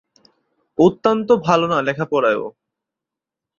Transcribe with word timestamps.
অত্যন্ত 0.77 1.29
ভালো 1.43 1.65
না 1.67 1.77
লেখাপড়ায়ও। 1.81 2.45